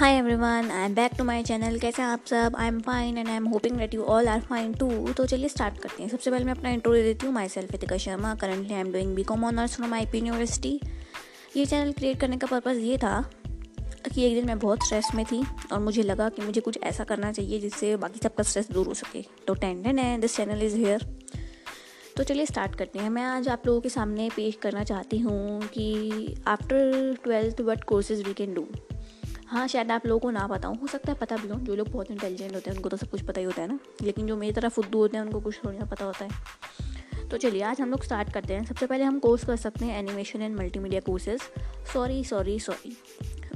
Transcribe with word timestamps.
Hi 0.00 0.14
everyone 0.16 0.70
I 0.70 0.84
am 0.84 0.94
back 0.94 1.14
to 1.18 1.24
my 1.24 1.42
channel 1.42 1.78
कैसे 1.78 2.02
आप 2.02 2.24
सब? 2.26 2.54
I 2.58 2.68
am 2.68 2.80
fine 2.80 3.18
and 3.18 3.28
I 3.28 3.34
am 3.36 3.46
hoping 3.46 3.76
that 3.78 3.94
you 3.94 4.02
all 4.02 4.28
are 4.28 4.40
fine 4.40 4.72
too 4.74 4.88
तो 5.12 5.26
चलिए 5.26 5.48
start 5.48 5.78
करते 5.78 6.02
हैं। 6.02 6.10
सबसे 6.10 6.30
पहले 6.30 6.44
मैं 6.44 6.52
अपना 6.52 6.70
इंट्रो 6.70 6.92
दे 6.92 7.02
देती 7.02 7.26
हूँ। 7.26 7.34
Myself 7.48 7.74
Itika 7.74 7.96
Sharma 7.96 8.34
currently 8.34 8.74
I 8.74 8.80
am 8.80 8.92
doing 8.92 9.14
B 9.14 9.22
com 9.22 9.44
honours 9.44 9.74
from 9.76 9.94
I 9.94 10.06
P 10.06 10.18
university 10.18 10.80
ये 11.56 11.64
चैनल 11.66 11.92
क्रिएट 11.92 12.20
करने 12.20 12.36
का 12.36 12.46
पर्पज़ 12.46 12.78
ये 12.78 12.96
था 12.98 13.20
कि 14.14 14.22
एक 14.22 14.34
दिन 14.34 14.46
मैं 14.46 14.58
बहुत 14.58 14.84
स्ट्रेस 14.84 15.08
में 15.14 15.24
थी 15.24 15.42
और 15.72 15.80
मुझे 15.80 16.02
लगा 16.02 16.28
कि 16.28 16.42
मुझे 16.42 16.60
कुछ 16.60 16.78
ऐसा 16.82 17.04
करना 17.04 17.32
चाहिए 17.32 17.60
जिससे 17.60 17.94
बाकी 17.96 18.20
सबका 18.22 18.42
स्ट्रेस 18.42 18.70
दूर 18.70 18.86
हो 18.86 18.94
सके। 18.94 19.24
तो 19.46 19.54
टेंडन 19.54 19.98
है। 19.98 20.18
दिस 20.20 20.36
चैनल 20.36 20.62
इज़ 20.62 20.76
हेयर 20.76 21.04
तो 22.16 22.22
चलिए 22.22 22.46
स्टार्ट 22.46 22.74
करते 22.74 22.98
हैं। 22.98 23.10
मैं 23.10 23.24
आज 23.24 23.48
आप 23.48 23.66
लोगों 23.66 23.80
के 23.80 23.88
सामने 23.88 24.30
पेश 24.36 24.58
करना 24.62 24.84
चाहती 24.84 25.18
हूँ 25.18 25.60
कि 25.68 26.34
after 26.46 27.16
twelfth 27.24 27.60
what 27.60 27.84
courses 27.84 28.26
we 28.26 28.34
can 28.34 28.54
do 28.54 28.66
हाँ 29.50 29.66
शायद 29.68 29.90
आप 29.90 30.06
लोगों 30.06 30.20
को 30.20 30.30
ना 30.30 30.46
पता 30.46 30.68
हो 30.68 30.86
सकता 30.86 31.12
है 31.12 31.18
पता 31.18 31.36
भी 31.36 31.48
हो। 31.48 31.54
जो 31.54 31.74
लोग 31.74 31.88
बहुत 31.88 32.10
इंटेलिजेंट 32.10 32.54
होते 32.54 32.70
हैं, 32.70 32.76
उनको 32.76 32.88
तो 32.88 32.96
सब 32.96 33.10
कुछ 33.10 33.22
पता 33.22 33.40
ही 33.40 33.46
होता 33.46 33.62
है 33.62 33.68
ना। 33.68 33.78
लेकिन 34.02 34.26
जो 34.26 34.36
मेरी 34.36 34.52
तरह 34.52 34.68
फुद्दू 34.68 34.98
होते 34.98 35.16
हैं, 35.16 35.24
उनको 35.24 35.40
कुछ 35.40 35.60
थोड़ी 35.64 35.78
ना 35.78 35.84
पता 35.84 36.04
होता 36.04 36.24
है। 36.24 37.28
तो 37.28 37.36
चलिए, 37.36 37.62
आज 37.62 37.80
हम 37.80 37.90
लोग 37.90 38.04
स्टार्ट 38.04 38.32
करते 38.32 38.54
हैं। 38.54 38.64
सबसे 38.64 38.86
पहले 38.86 39.04
हम 39.04 39.18
कोर्स 39.18 39.44
कर 39.44 39.56
सकते 39.56 39.84
हैं 39.84 39.98
animation 39.98 40.42
and 40.42 40.58
multimedia 40.58 41.00
courses 41.00 41.40
sorry 41.92 42.24
sorry 42.24 42.58
sorry 42.60 42.96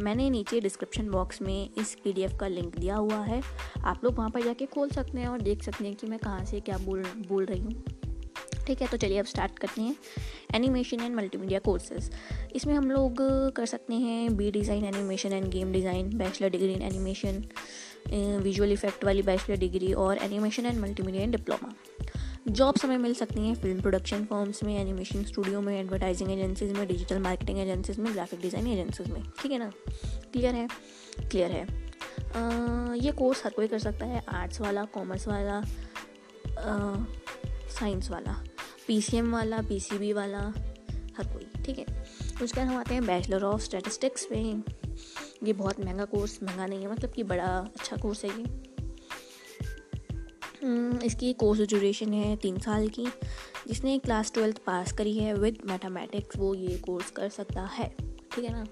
मैंने 0.01 0.31
नीचे 0.31 0.61
डिस्क्रिप्शन 0.61 1.11
बॉक्स 1.11 1.43
में 1.43 1.69
इस 1.79 1.97
पीडीएफ 2.05 2.39
का 2.41 2.49
लिंक 2.49 2.79
दिया 2.79 2.97
हुआ 2.97 3.21
है। 3.25 3.43
आप 3.85 4.05
लोग 4.05 4.15
वहाँ 4.15 4.31
पर 4.31 4.43
जाके 4.43 4.67
खोल 4.67 4.91
सकते 4.91 5.19
हैं 5.19 5.29
और 5.29 5.41
देख 5.41 5.63
सकते 5.63 5.85
हैं 5.85 5.95
कि 5.95 6.07
मैं 6.07 6.19
कहाँ 6.19 6.45
से 6.45 6.61
क्या 6.61 6.79
बोल 6.79 7.05
बोल 7.29 7.45
रही 7.45 7.61
हूँ। 7.61 7.83
ठीक 8.67 8.83
है 8.83 8.89
तो 8.89 8.97
चलिए 8.97 9.19
अब 9.19 9.27
स्टार्ट 9.27 9.59
करते 9.59 9.81
हैं 9.83 9.97
एनिमेशन 10.55 11.01
एंड 11.01 11.15
मल्टीमीडिया 11.17 11.59
कोर्सेज 11.61 12.11
इसमें 12.57 12.75
हम 12.75 12.91
लोग 12.91 13.17
कर 13.57 13.67
सकते 13.67 13.95
हैं 13.95 14.37
B 14.37 14.51
design 14.51 14.85
animation 14.85 15.33
and 15.33 15.49
game 15.53 15.73
design 15.73 16.17
bachelor 16.19 16.51
degree 16.51 16.73
in 16.73 16.83
animation 16.83 17.45
visual 18.43 18.73
effect 18.73 19.05
वाली 19.05 19.23
बैचलर 19.23 19.57
डिग्री 19.57 19.93
और 19.93 20.19
animation 20.23 20.67
and 20.67 20.81
multimedia 20.81 21.23
and 21.23 21.37
diploma 21.37 21.75
jobs 22.49 22.85
हमें 22.85 22.97
मिल 22.99 23.15
सकती 23.15 23.47
हैं 23.47 23.55
फ़िल्म 23.55 23.81
प्रोडक्शन 23.81 24.25
फॉर्म्स 24.31 24.63
में 24.65 24.77
एनिमेशन 24.79 25.23
स्टूडियो 25.25 25.61
में 25.61 25.79
एडवर्टाइजिंग 25.79 26.31
एजेंसीज 26.31 26.73
में 26.73 26.87
डिजिटल 26.89 27.19
मार्केटिंग 27.19 27.59
एजेंसीज 27.59 27.99
में 27.99 28.13
ग्राफिक 28.13 28.41
डिज़ाइन 28.41 28.67
एजेंसीज 28.67 29.11
में. 29.11 29.23
ठीक 29.43 29.53
है 29.53 29.59
ना? 29.59 29.71
क्लियर 30.33 30.55
है? 30.55 30.67
क्लियर 31.31 31.51
है. 31.51 31.63
आ, 32.37 32.95
ये 32.95 33.13
कोर्स 33.13 33.45
हर 33.45 33.53
कोई 33.53 33.69
कर 33.69 33.79
सकता 33.79 34.07
है 34.07 34.23
आर्ट्स 34.35 34.61
वाला 34.61 34.85
कॉमर्स 34.95 35.29
वाला 35.29 35.63
साइंस 37.71 38.11
वाला. 38.11 38.37
पी 38.89 39.21
वाला 39.21 39.61
पी 39.61 40.13
वाला 40.13 40.39
हर 41.19 41.27
कोई 41.27 41.63
ठीक 41.63 41.79
है? 41.79 41.87
उसके 42.43 42.61
बाद 42.61 42.69
हम 42.69 42.77
आते 42.77 42.95
हैं 42.95 43.07
बैचलर 43.07 43.43
ऑफ़ 43.43 43.63
स्टैटिस्टिक्स 43.63 44.29
में 44.33 44.63
ये 45.45 45.53
बहुत 45.53 45.81
महँगा 45.81 46.05
कोर्स 46.05 46.43
महँगा 46.43 46.67
नहीं 46.67 46.83
है 46.83 46.93
मतलब 46.93 47.11
कि 47.11 47.23
बड़ा 47.23 47.59
अच्छा 47.59 47.97
कोर्स 47.97 48.25
है 48.25 48.31
ये। 48.31 48.45
हम्म, 50.63 51.01
इसकी 51.03 51.33
कोर्स 51.33 51.61
ड्यूरेशन 51.61 52.13
है 52.13 52.37
तीन 52.37 52.59
साल 52.59 52.89
की। 52.89 53.07
जिसने 53.69 53.99
क्लास 53.99 54.33
ट्वेल्थ 54.33 54.59
पास 54.59 54.93
करी 54.93 55.19
है 55.19 55.35
विद 55.35 55.59
मैथमेटिक्स 55.65 56.37
वो 56.37 56.55
ये 56.55 56.79
कोर्स 56.79 57.11
कर 57.11 57.29
सकता 57.29 57.63
है 57.63 57.89
ठीक 58.35 58.45
है 58.45 58.53
ना? 58.53 58.67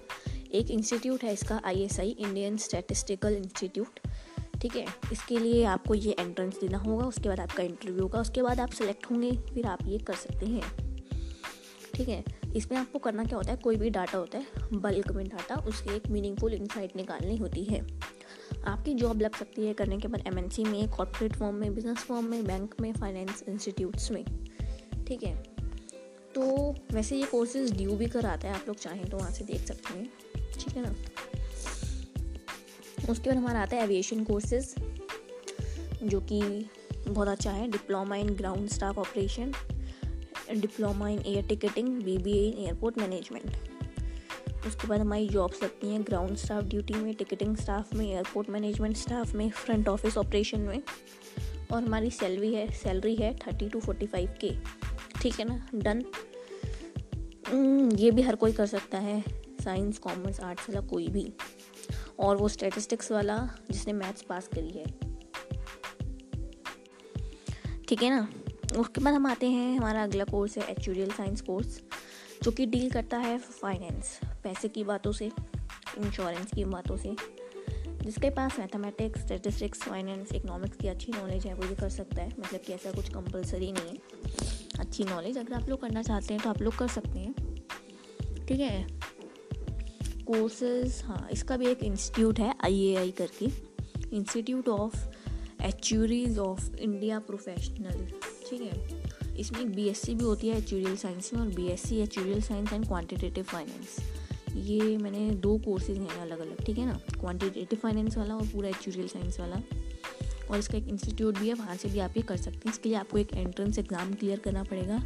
एक 0.51 0.71
इंस्टीट्यूट 0.71 1.23
है 1.23 1.33
इसका 1.33 1.61
आई 1.65 1.89
इंडियन 2.19 2.57
स्टैटिस्टिकल 2.57 3.33
इंस्टीट्यूट 3.33 3.99
ठीक 4.63 4.75
है? 4.75 4.85
इसके 5.11 5.37
लिए 5.37 5.63
आपको 5.63 5.93
ये 5.93 6.15
एंट्रेंस 6.19 6.59
देना 6.61 6.77
होगा, 6.77 7.05
उसके 7.05 7.29
बाद 7.29 7.39
आपका 7.39 7.63
इंटरव्यू 7.63 8.01
होगा, 8.01 8.19
उसके 8.19 8.41
बाद 8.41 8.59
आप 8.59 8.69
सेलेक्ट 8.69 9.05
होंगे, 9.11 9.31
फिर 9.31 9.65
आप 9.65 9.79
ये 9.85 9.97
कर 9.97 10.13
सकते 10.13 10.45
हैं। 10.45 10.63
ठीक 11.93 12.09
है? 12.09 12.23
इसमें 12.55 12.77
आपको 12.77 12.99
करना 12.99 13.23
क्या 13.23 13.37
होता 13.37 13.51
है? 13.51 13.57
कोई 13.57 13.75
भी 13.75 13.89
डाटा 13.89 14.17
होता 14.17 14.37
है 14.37 14.45
बल्क 14.73 15.11
में 15.11 15.27
डाटा 15.27 15.55
उसकी 15.55 15.95
एक 15.95 16.07
मीनिंगफुल 16.07 16.53
इंसाइट 16.53 16.95
निकालनी 16.95 17.37
होती 17.37 17.63
है। 17.63 17.87
आपकी 18.67 18.93
जॉब 18.93 19.21
लग 19.21 19.35
सकती 19.35 19.65
है 19.65 19.73
करने 19.73 19.97
के 19.97 20.07
बाद 20.07 20.23
एमएनसी 20.27 20.63
में 20.63 20.89
कॉर्पोरेट 20.89 21.35
फॉर्म 21.35 21.55
में 21.55 21.75
बिज़नेस 21.75 21.97
फॉर्म 21.97 22.25
में 22.25 22.45
बैंक 22.45 22.75
में 22.81 22.93
फाइनेंस 22.93 23.43
इंस्टीट्यूट्स 23.49 24.11
में। 24.11 24.25
ठीक 25.07 25.23
है? 25.23 25.35
तो 26.35 26.75
वैसे 26.91 27.17
ये 27.17 27.25
कोर्सेज 27.25 27.77
ड्यू 27.77 27.91
भी 27.91 28.05
कराता 28.05 28.47
है, 28.47 28.53
आप 28.53 28.63
लोग 28.67 28.77
चाहें 28.77 29.09
तो 29.09 29.17
वहाँ 29.17 29.31
से 29.31 29.45
देख 29.45 29.67
सकते 29.67 29.93
हैं। 29.93 30.09
ठीक 30.35 30.77
है 30.77 30.83
ना? 30.83 30.95
उसके 33.09 33.29
बाद 33.29 33.37
हमारा 33.37 33.61
आता 33.61 33.75
है 33.75 33.83
एविएशन 33.83 34.23
कोर्सेज 34.23 34.73
जो 36.03 36.19
कि 36.21 36.41
बहुत 37.07 37.27
अच्छा 37.27 37.51
है। 37.51 37.69
Diploma 37.71 38.15
in 38.15 38.29
ground 38.29 38.69
staff 38.69 38.97
operation 38.97 39.53
diploma 40.51 41.09
in 41.09 41.21
air 41.25 41.45
ticketing 41.47 41.87
B 42.03 42.17
B 42.17 42.33
in 42.39 42.63
airport 42.65 42.97
management 42.97 44.65
उसके 44.67 44.87
बाद 44.87 44.99
हमारी 44.99 45.27
जॉब्स 45.29 45.63
लगती 45.63 45.87
हैं 45.87 46.01
ग्राउंड 46.03 46.37
स्टाफ 46.37 46.63
ड्यूटी 46.63 46.93
में 46.93 47.13
टिकटिंग 47.15 47.55
स्टाफ 47.57 47.93
में 47.93 48.05
एयरपोर्ट 48.05 48.49
मैनेजमेंट 48.49 48.97
स्टाफ 48.97 49.33
में 49.33 49.49
फ्रंट 49.49 49.87
ऑफ़िस 49.87 50.17
ऑपरेशन 50.17 50.59
में। 50.59 50.81
और 51.71 51.83
हमारी 51.83 52.09
सैलरी 52.11 52.53
है 52.53 52.71
सैलरी 52.71 53.15
है 53.15 53.33
थर्टी 53.37 53.69
टू 53.69 53.79
फोर्टी 53.79 54.05
फाइव 54.05 54.33
के 54.41 54.51
ठीक 55.21 55.39
है 55.39 55.45
ना? 55.45 55.67
डन 55.75 56.01
hmm, 57.43 57.99
ये 57.99 58.11
भी 58.11 58.21
हर 58.21 58.35
कोई 58.35 58.51
कर 58.51 58.65
सकता 58.65 58.97
है। 58.97 59.23
साइंस 59.63 59.97
कॉमर्स 59.97 60.39
आर्ट्स 60.39 60.69
वाला 60.69 60.81
कोई 60.87 61.07
भी। 61.07 61.33
और 62.19 62.37
वो 62.37 62.47
स्टेटिस्टिक्स 62.47 63.11
वाला 63.11 63.49
जिसने 63.71 63.93
मैथ्स 63.93 64.21
पास 64.21 64.47
करी 64.47 64.69
है। 64.69 64.85
ठीक 67.87 68.03
है 68.03 68.09
ना? 68.09 68.29
उसके 68.77 69.01
बाद 69.01 69.13
हम 69.13 69.27
आते 69.27 69.49
हैं 69.49 69.77
हमारा 69.77 70.03
अगला 70.03 70.23
कोर्स 70.23 70.57
है 70.57 70.63
एचूरियल 70.63 71.11
साइंस 71.11 71.41
कोर्स 71.41 71.81
जो 72.43 72.51
कि 72.51 72.65
डील 72.65 72.91
करता 72.91 73.17
है 73.17 73.37
फाइनेंस 73.37 74.19
पैसे 74.43 74.67
की 74.67 74.83
बातों 74.83 75.11
से 75.11 75.31
इंश्योरेंस 75.97 76.51
की 76.55 76.65
बातों 76.65 76.97
से। 76.97 77.15
जिसके 78.05 78.29
पास 78.29 78.59
मैथमेटिक्स 78.59 79.21
स्टेटिस्टिक्स 79.21 79.79
फाइनेंस 79.79 80.33
इकोनॉमिक्स 80.33 80.77
की 80.77 80.87
अच्छी 80.87 81.11
नॉलेज 81.11 81.45
है, 81.45 81.53
वो 81.53 81.67
भी 81.67 81.75
कर 81.75 81.89
सकता 81.89 82.21
है। 82.21 82.29
मतलब 82.39 82.59
कि 82.59 82.73
ऐसा 82.73 82.91
कुछ 82.91 83.09
कंपलसरी 83.09 83.71
नहीं 83.71 83.89
है। 83.89 83.97
अच्छी 84.79 85.03
नॉलेज 85.03 85.37
अगर 85.37 85.53
आप 85.53 85.69
लोग 85.69 85.81
करना 85.81 86.03
चाहते 86.03 86.33
हैं 86.33 86.43
तो 86.43 86.49
आप 86.49 86.61
लोग 86.61 86.77
कर 86.77 86.87
सकते 86.87 87.19
हैं। 87.19 87.33
ठीक 88.47 88.59
है? 88.59 89.02
कोर्सेज 90.27 91.01
हाँ 91.05 91.27
इसका 91.31 91.57
भी 91.57 91.67
एक 91.67 91.83
इंस्टीट्यूट 91.83 92.39
है 92.39 92.53
आईएआई 92.63 93.11
करके। 93.11 93.45
Institute 94.15 94.67
of 94.69 94.95
actuaries 95.65 96.37
of 96.39 96.75
India 96.75 97.19
professional 97.19 98.05
ठीक 98.49 98.61
है? 98.61 99.35
इसमें 99.39 99.59
एक 99.61 99.75
बीएससी 99.75 100.15
भी 100.15 100.23
होती 100.23 100.47
है 100.47 100.57
एचूरियल 100.57 100.95
साइंस 100.95 101.33
में 101.33 101.41
और 101.41 101.47
B 101.47 101.67
S 101.67 101.83
science 102.47 102.73
and 102.73 102.87
quantitative 102.87 103.43
finance 103.43 103.97
ये 104.55 104.97
मैंने 104.97 105.29
दो 105.41 105.57
कोर्सेज 105.57 105.97
हैं 105.97 106.19
अलग 106.21 106.39
अलग 106.39 106.63
ठीक 106.65 106.77
है 106.77 106.85
ना? 106.85 106.99
क्वान्टिटेटिव 107.19 107.79
फाइनेंस 107.79 108.17
वाला 108.17 108.35
और 108.35 108.47
पूरा 108.47 108.69
एचूरियल 108.69 109.07
साइंस 109.07 109.39
वाला। 109.39 109.61
और 110.49 110.57
इसका 110.59 110.77
एक 110.77 110.87
इंस्टीट्यूट 110.87 111.37
भी 111.37 111.47
है, 111.47 111.53
वहाँ 111.53 111.75
से 111.75 111.89
भी 111.89 111.99
आप 111.99 112.17
ये 112.17 112.23
कर 112.23 112.37
सकते 112.37 112.57
हैं। 112.57 112.71
इसके 112.71 112.89
लिए 112.89 112.97
आपको 112.97 113.17
एक 113.17 113.33
एंट्रेंस 113.33 113.79
एग्ज़ाम 113.79 114.13
क्लियर 114.13 114.39
करना 114.39 114.63
पड़ेगा। 114.63 115.01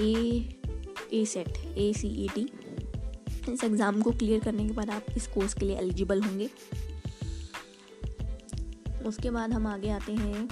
A 0.00 0.48
A 1.12 1.24
set 1.24 1.58
A 1.78 1.92
C 1.92 2.08
E 2.24 2.28
T 2.34 2.46
इस 3.48 3.64
एग्ज़ाम 3.64 4.00
को 4.02 4.10
क्लियर 4.12 4.40
करने 4.40 4.66
के 4.66 4.72
बाद 4.74 4.90
आप 4.90 5.06
इस 5.16 5.26
कोर्स 5.26 5.54
के 5.54 5.66
लिए 5.66 5.76
एलिजिबल 5.78 6.22
होंगे। 6.22 6.48
उसके 9.06 9.30
बाद 9.30 9.52
हम 9.52 9.66
आगे 9.66 9.90
आते 9.90 10.12
हैं 10.12 10.46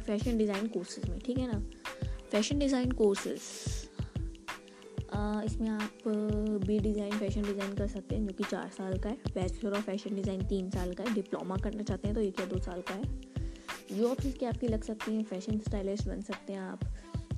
फ़ैशन 0.00 0.38
डिज़ाइन 0.38 0.66
कोर्सेज 0.68 1.08
में, 1.10 1.18
ठीक 1.18 1.38
है 1.38 1.46
ना? 1.52 1.62
फ़ैशन 2.30 2.58
डिज़ाइन 2.58 2.92
कोर्सेज 2.92 3.40
इसमें 5.44 5.68
आप 5.68 6.02
बी 6.66 6.78
डिज़ाइन, 6.78 7.12
फ़ैशन 7.12 7.42
डिज़ाइन 7.42 7.74
कर 7.74 7.86
सकते 7.88 8.14
हैं, 8.14 8.26
जो 8.26 8.32
कि 8.34 8.44
चार 8.44 8.68
साल 8.70 8.98
का 8.98 9.08
है। 9.08 9.16
बैचलर 9.34 9.72
ऑफ़ 9.72 9.84
फ़ैशन 9.84 10.14
डिज़ाइन 10.14 10.46
तीन 10.48 10.70
साल 10.70 10.92
का 10.94 11.04
है। 11.04 11.14
डिप्लोमा 11.14 11.56
करना 11.58 11.82
चाहते 11.82 12.08
हैं 12.08 12.14
तो 12.14 12.20
एक 12.22 12.40
या 12.40 12.46
दो 12.46 12.58
साल 12.60 12.82
का 12.88 12.94
है। 12.94 13.04
जॉब्स 13.92 14.26
इसकी 14.26 14.46
आपकी 14.46 14.68
लग 14.68 14.82
सकती 14.84 15.14
हैं, 15.14 15.22
फ़ैशन 15.24 15.58
स्टाइलिस्ट 15.60 16.08
बन 16.08 16.20
सकते 16.22 16.52
हैं 16.52 16.60
आप। 16.60 16.80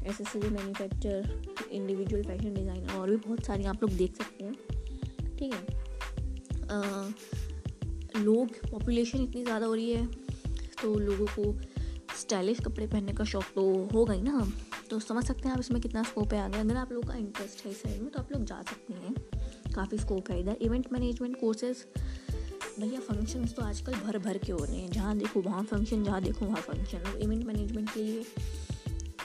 Accessory 0.03 0.49
manufacture 0.49 1.69
individual 1.71 2.23
fashion 2.23 2.55
design 2.55 2.91
और 2.91 3.11
भी 3.11 3.17
बहुत 3.19 3.45
सारी 3.47 3.65
आप 3.65 3.83
लोग 3.83 3.93
देख 3.93 4.17
सकते 4.17 4.45
हैं। 4.45 4.55
ठीक 5.39 5.55
है? 5.55 5.61
लोग 8.17 8.57
पॉपुलेशन 8.71 9.19
इतनी 9.21 9.43
ज़्यादा 9.45 9.67
हो 9.67 9.75
रही 9.75 9.91
है 9.91 10.07
तो 10.83 10.99
लोगों 10.99 11.27
को 11.29 11.55
स्टाइलिश 12.21 12.61
कपड़े 12.61 12.87
पहनने 12.87 13.13
का 13.13 13.25
शौक 13.25 13.45
तो 13.55 14.11
ही 14.11 14.21
ना। 14.23 14.47
तो 14.91 14.99
समझ 15.01 15.25
सकते 15.25 15.49
हैं 15.49 15.55
आप 15.55 15.61
इसमें 15.61 15.81
कितना 15.81 16.03
स्कोप 16.03 16.33
है 16.35 16.41
आगे। 16.41 16.59
अगर 16.59 16.77
आप 16.77 16.93
लोगों 16.93 17.09
का 17.09 17.15
इंटरेस्ट 17.19 17.65
है 17.65 17.71
इस 17.71 17.83
साइड 17.83 18.01
में 18.03 18.11
तो 18.11 18.19
आप 18.21 18.33
लोग 18.33 18.45
जा 18.45 18.61
सकते 18.63 18.95
हैं। 18.95 19.15
काफ़ी 19.75 19.99
स्कोप 19.99 20.31
है 20.31 20.41
इधर। 20.41 20.57
इवेंट 20.63 20.93
मैनेजमेंट 20.93 21.41
कोर्सेज 21.41 21.85
भैया 22.79 23.01
फ़ंक्शंस 23.01 23.55
तो 23.55 23.63
आजकल 23.63 23.95
भर 23.97 24.19
भर 24.19 24.39
के 24.39 24.53
हो 24.53 24.65
रहे 24.65 24.77
हैं। 24.77 24.91
जहाँ 24.91 25.17
देखो, 25.19 25.41
वहाँ 25.43 25.63
फ़ंक्शन 25.65 26.05
जहाँ 26.05 26.21
देखो, 26.23 26.47
वहाँ 26.47 26.61
फ़ंक्शन 26.61 27.11
और 27.11 27.21
इवेंट 27.23 27.45
मैनेजमेंट 27.47 27.91
के 27.91 28.03
लिए 28.03 28.23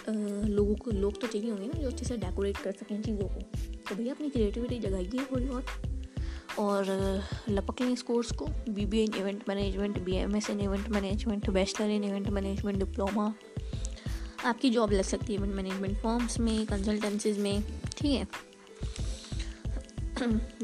लोगों 0.09 0.75
को, 0.75 0.91
लोग 0.91 1.19
तो 1.21 1.27
चाहिए 1.27 1.49
होंगे 1.49 1.67
ना 1.67 1.81
जो 1.81 1.87
अच्छे 1.87 2.05
से 2.05 2.17
डेकोरेट 2.17 2.57
कर 2.57 2.71
सकें 2.73 3.01
चीज़ों 3.01 3.27
को। 3.27 3.41
तो 3.89 3.95
भैया 3.95 4.13
अपनी 4.13 4.29
क्रिएटिविटी 4.29 4.79
जगाइए 4.79 5.25
थोड़ी 5.31 5.45
बहुत। 5.45 5.65
और 6.59 6.85
लपक 7.49 7.81
लें 7.81 7.91
इस 7.91 8.01
कोर्स 8.01 8.31
को। 8.31 8.45
B 8.69 8.85
B 8.85 9.03
in 9.03 9.13
event 9.15 9.43
management 9.49 9.99
B 10.03 10.15
M 10.15 10.35
S 10.35 10.49
in 10.49 10.59
event 10.61 10.87
management 10.89 11.49
bachelor 11.49 11.89
in 11.89 12.03
event 12.03 12.29
management 12.29 12.77
diploma 12.79 13.33
आपकी 14.45 14.69
जॉब 14.69 14.91
लग 14.91 15.03
सकती 15.03 15.33
है 15.33 15.39
इवेंट 15.39 15.53
मैनेजमेंट 15.55 15.97
फॉर्म्स 15.97 16.39
में 16.39 16.65
कंसल्टेंसीज 16.65 17.39
में, 17.39 17.63
ठीक 17.97 18.11
है? 18.11 18.27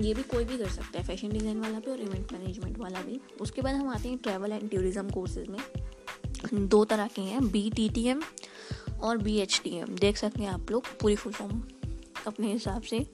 ये 0.01 0.13
भी 0.13 0.23
कोई 0.23 0.43
भी 0.43 0.57
कर 0.57 0.69
सकता 0.69 0.99
है 0.99 1.05
फ़ैशन 1.05 1.29
डिज़ाइन 1.29 1.59
वाला 1.61 1.79
भी 1.79 1.91
और 1.91 1.99
इवेंट 2.01 2.31
मैनेजमेंट 2.33 2.77
वाला 2.79 3.01
भी। 3.01 3.19
उसके 3.41 3.61
बाद 3.61 3.75
हम 3.75 3.89
आते 3.89 4.09
हैं 4.09 4.17
ट्रैवल 4.17 4.51
एंड 4.51 4.69
टूरिज़म 4.71 5.09
कोर्सेज 5.09 5.47
में। 5.47 6.67
दो 6.69 6.83
तरह 6.85 7.07
के 7.07 7.21
हैं 7.21 7.47
बी 7.51 7.69
टी 7.75 7.87
टी 7.89 8.07
एम 8.07 8.21
और 9.03 9.17
बी 9.17 9.37
एच 9.37 9.59
डी 9.63 9.75
एम 9.77 9.95
देख 9.95 10.17
सकते 10.17 10.43
हैं 10.43 10.49
आप 10.49 10.71
लोग 10.71 10.87
पूरी 10.99 11.15
फुल 11.15 11.33
फॉर्म 11.33 11.61
अपने 12.27 12.51
हिसाब 12.51 12.81
से। 12.81 13.05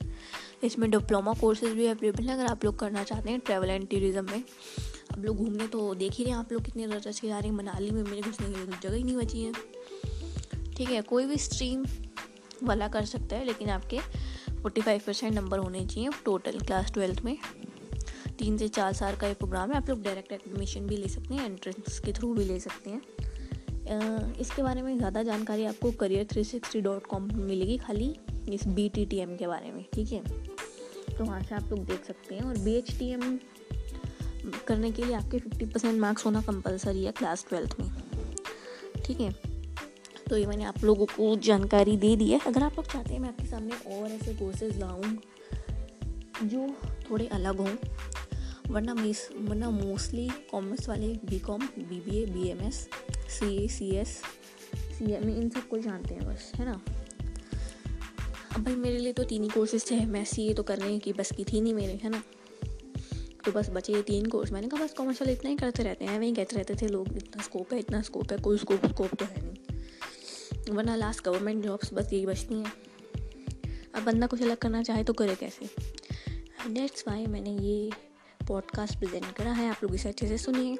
इसमें 0.63 0.89
डिप्लोमा 0.91 1.33
कोर्सेज 1.33 1.73
भी 1.73 1.85
अवेलेबल 1.87 2.23
हैं, 2.23 2.33
अगर 2.33 2.45
आप 2.45 2.65
लोग 2.65 2.77
करना 2.79 3.03
चाहते 3.03 3.29
हैं 3.29 3.39
ट्रैवल 3.39 3.69
एंड 3.69 3.87
टूरिज़्म 3.89 4.25
में। 4.25 4.43
आप 5.11 5.19
लोग 5.19 5.37
घूमने 5.37 5.67
तो 5.67 5.93
देख 5.95 6.13
ही 6.13 6.23
रहे 6.23 6.33
हैं 6.33 6.39
आप 6.39 6.51
लोग 6.51 6.63
कितने 6.65 6.85
रच 6.87 7.19
के 7.19 7.27
जा 7.27 7.39
रहे 7.39 7.49
हैं। 7.49 7.55
मनाली 7.57 7.91
में 7.91 8.03
मेरे 8.03 8.21
घुसने 8.21 8.47
के 8.47 8.65
जगह 8.77 8.95
ही 8.95 9.03
नहीं 9.03 9.15
बची 9.17 9.43
है। 9.43 9.53
ठीक 10.75 10.89
है, 10.89 11.01
कोई 11.01 11.25
भी 11.25 11.37
स्ट्रीम 11.37 11.85
वाला 12.63 12.87
कर 12.87 13.05
सकता 13.05 13.35
है, 13.35 13.45
लेकिन 13.45 13.69
आपके 13.69 13.99
फोर्टी 14.51 14.81
फाइव 14.81 15.01
परसेंट 15.07 15.33
नंबर 15.33 15.59
होने 15.59 15.85
चाहिए 15.85 16.09
टोटल 16.25 16.59
क्लास 16.59 16.91
ट्वेल्थ 16.91 17.21
में। 17.21 17.37
तीन 18.39 18.57
से 18.57 18.67
चार 18.69 18.93
साल 18.93 19.15
का 19.15 19.27
ये 19.27 19.33
प्रोग्राम 19.33 19.71
है, 19.71 19.77
आप 19.77 19.89
लोग 19.89 20.03
डायरेक्ट 20.03 20.31
एडमिशन 20.31 20.87
भी 20.87 20.97
ले 20.97 21.07
सकते 21.07 21.33
हैं 21.33 21.45
एंट्रेंस 21.45 21.99
के 21.99 22.13
थ्रू 22.13 22.33
भी 22.33 22.43
ले 22.43 22.59
सकते 22.59 22.89
हैं। 22.89 23.01
इसके 23.91 24.63
बारे 24.63 24.81
में 24.81 24.97
ज़्यादा 24.97 25.23
जानकारी 25.23 25.65
आपको 25.65 25.91
career 25.99 26.25
three 26.31 26.43
sixty 26.43 26.81
dot 26.81 27.05
com 27.05 27.27
पर 27.29 27.35
मिलेगी 27.35 27.77
खाली 27.77 28.15
इस 28.49 28.67
बी 28.67 28.87
टी 28.89 29.05
टी 29.05 29.17
एम 29.17 29.35
के 29.37 29.47
बारे 29.47 29.71
में, 29.71 29.83
ठीक 29.93 30.11
है? 30.11 30.21
तो 31.17 31.23
वहाँ 31.25 31.41
से 31.43 31.55
आप 31.55 31.69
लोग 31.71 31.85
देख 31.85 32.05
सकते 32.05 32.35
हैं 32.35 32.41
और 32.41 32.57
बी 32.57 32.75
एच 32.75 32.97
टी 32.99 33.09
एम 33.11 33.39
करने 34.67 34.91
के 34.91 35.05
लिए 35.05 35.15
आपके 35.15 35.39
फिफ्टी 35.39 35.65
परसेंट 35.65 35.99
मार्क्स 36.01 36.25
होना 36.25 36.41
कंपलसरी 36.41 37.03
है 37.05 37.11
क्लास 37.11 37.45
ट्वेल्थ 37.49 37.75
में, 37.79 37.89
ठीक 39.05 39.19
है? 39.21 39.31
तो 40.29 40.37
ये 40.37 40.45
मैंने 40.45 40.63
आप 40.63 40.83
लोगों 40.83 41.05
को 41.07 41.35
जानकारी 41.37 41.97
दे 41.97 42.15
दी 42.15 42.29
है। 42.31 42.39
अगर 42.47 42.63
आप 42.63 42.75
लोग 42.77 42.91
चाहते 42.91 43.13
हैं 43.13 43.19
मैं 43.19 43.29
आपके 43.29 43.47
सामने 43.47 43.75
और 43.95 44.09
ऐसे 44.09 44.33
कोर्सेज 44.35 44.77
लाऊँ 44.79 45.17
जो 46.43 46.67
थोड़े 47.09 47.27
अलग 47.27 47.59
हों, 47.59 47.75
वरना 48.69 48.93
मिस 48.93 49.27
वरना 49.31 49.69
मोस्टली 49.71 50.27
कॉमर्स 50.51 50.89
वाले 50.89 51.07
B 51.25 51.39
com 51.39 51.61
B 51.77 51.99
B 52.01 52.17
A 52.17 52.25
B 52.25 52.47
M 52.49 52.61
S 52.67 52.87
C 53.29 53.67
C 53.69 53.89
S 53.91 54.21
C 54.75 55.11
M 55.11 55.29
इन 55.29 55.49
सबको 55.49 55.77
जानते 55.77 56.13
हैं 56.13 56.27
बस, 56.27 56.51
है 56.55 56.65
ना? 56.65 56.81
अब 58.55 58.63
भाई 58.63 58.75
मेरे 58.75 58.97
लिए 58.97 59.13
तो 59.13 59.23
तीन 59.23 59.43
ही 59.43 59.49
कोर्सेज 59.49 59.91
थे, 59.91 60.05
मैं 60.05 60.25
सी 60.25 60.53
तो 60.53 60.63
करने 60.63 60.99
की 60.99 61.13
बस 61.13 61.31
की 61.31 61.43
थी 61.43 61.61
नहीं 61.61 61.73
मेरे, 61.73 61.99
है 62.03 62.09
ना? 62.09 62.23
तो 63.45 63.51
बस 63.51 63.69
बचे 63.69 63.93
ये 63.93 64.01
तीन 64.01 64.25
कोर्स 64.25 64.51
मैंने 64.51 64.67
कहा 64.67 64.83
बस 64.83 64.93
कॉमर्स 64.93 65.21
वाले 65.21 65.33
इतना 65.33 65.49
ही 65.49 65.55
करते 65.55 65.83
रहते 65.83 66.05
हैं, 66.05 66.19
वहीं 66.19 66.33
कहते 66.33 66.55
रहते 66.55 66.75
थे 66.75 66.87
लोग, 66.87 67.17
इतना 67.17 67.43
स्कोप 67.43 67.73
है, 67.73 67.79
इतना 67.79 68.01
स्कोप 68.01 68.31
है, 68.31 68.37
कोई 68.37 68.57
स्कोप 68.57 68.85
स्कोप 68.85 69.15
तो 69.15 69.25
है 69.25 69.41
नहीं। 69.41 70.75
वरना 70.75 70.95
लास्ट 70.95 71.23
गवर्नमेंट 71.25 71.63
जॉब्स 71.63 71.93
बस 71.93 72.13
यही 72.13 72.25
बचती 72.25 72.55
हैं। 72.55 72.73
अब 73.95 74.03
बंदा 74.03 74.27
कुछ 74.27 74.41
अलग 74.41 74.57
करना 74.57 74.83
चाहे 74.83 75.03
तो 75.03 75.13
करे 75.13 75.35
कैसे? 75.35 75.69
डेट्स 76.69 77.03
वाई 77.07 77.25
मैंने 77.25 77.57
ये 77.57 77.91
पॉडकास्ट 78.47 78.99
प्रेजेंट 78.99 79.31
करा 79.35 79.51
है, 79.51 79.69
आप 79.69 79.83
लोग 79.83 79.95
इसे 79.95 80.09
अच्छे 80.09 80.27
से 80.27 80.37
सुनिए। 80.37 80.77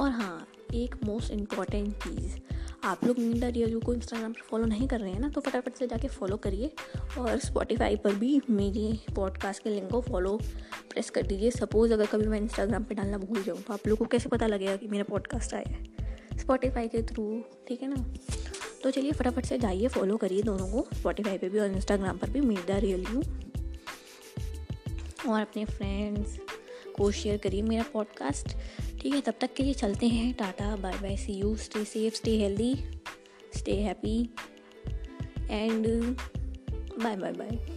और 0.00 0.10
हाँ 0.10 0.46
एक 0.74 0.94
मोस्ट 1.04 1.32
इंपॉर्टेंट 1.32 1.94
चीज़, 1.94 2.36
आप 2.84 3.04
लोग 3.04 3.18
मीडा 3.18 3.48
रियल 3.48 3.78
को 3.80 3.94
इंस्टाग्राम 3.94 4.32
पर 4.32 4.42
फॉलो 4.42 4.64
नहीं 4.64 4.88
कर 4.88 5.00
रहे 5.00 5.12
हैं 5.12 5.20
ना 5.20 5.28
तो 5.28 5.40
फटाफट 5.40 5.74
से 5.74 5.86
जाके 5.86 6.08
फॉलो 6.08 6.36
करिए 6.36 6.70
और 7.18 7.38
स्पॉटिफाई 7.38 7.96
पर 7.96 8.14
भी 8.14 8.40
मेरी 8.50 9.00
पॉडकास्ट 9.16 9.62
के 9.62 9.70
लिंक 9.70 9.90
को 9.90 10.00
फॉलो 10.00 10.36
प्रेस 10.90 11.10
कर 11.10 11.22
दीजिए। 11.22 11.50
सपोज़ 11.50 11.92
अगर 11.92 12.06
कभी 12.06 12.26
मैं 12.26 12.40
इंस्टाग्राम 12.40 12.84
पे 12.84 12.94
डालना 12.94 13.18
भूल 13.18 13.42
जाऊँ 13.42 13.60
तो 13.62 13.72
आप 13.72 13.86
लोगों 13.86 14.04
को 14.06 14.08
कैसे 14.10 14.28
पता 14.28 14.46
लगेगा 14.46 14.76
कि 14.76 14.88
मेरा 14.88 15.04
पॉडकास्ट 15.04 15.54
आया 15.54 15.68
है? 15.68 15.86
स्पॉटिफाई 16.38 16.88
के 16.88 17.02
थ्रू 17.02 17.44
ठीक 17.68 17.82
है 17.82 17.88
ना? 17.88 18.04
तो 18.82 18.90
चलिए 18.90 19.12
फटाफट 19.12 19.44
से 19.44 19.58
जाइए 19.58 19.88
फॉलो 19.88 20.16
करिए 20.16 20.42
दोनों 20.42 20.68
को। 20.68 20.96
स्पॉटिफाई 20.96 21.38
पर 21.38 21.48
भी 21.48 21.58
और 21.58 21.70
इंस्टाग्राम 21.70 22.16
पर 22.16 22.30
भी 22.30 22.40
द 22.40 22.70
रियल 22.70 23.04
यू 23.10 23.22
और 25.32 25.40
अपने 25.40 25.64
फ्रेंड्स 25.64 26.38
को 26.96 27.10
शेयर 27.10 27.38
करिए 27.38 27.62
मेरा 27.62 27.84
पॉडकास्ट 27.92 28.56
ठीक 29.02 29.14
है, 29.14 29.20
तब 29.20 29.34
तक 29.40 29.54
के 29.54 29.62
लिए 29.62 29.74
चलते 29.74 30.08
हैं। 30.08 30.32
Tata, 30.34 30.76
bye 30.76 30.92
bye 30.92 31.16
see 31.16 31.32
you 31.32 31.54
stay 31.56 31.84
safe 31.84 32.14
stay 32.14 32.36
healthy 32.38 32.74
stay 33.56 33.74
happy 33.76 34.18
and 35.50 35.86
bye 37.02 37.16
bye 37.16 37.32
bye 37.32 37.71